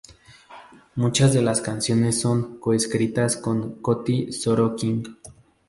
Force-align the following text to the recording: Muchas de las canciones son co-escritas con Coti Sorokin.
Muchas 0.95 1.31
de 1.31 1.43
las 1.43 1.61
canciones 1.61 2.19
son 2.19 2.57
co-escritas 2.59 3.37
con 3.37 3.79
Coti 3.83 4.31
Sorokin. 4.33 5.19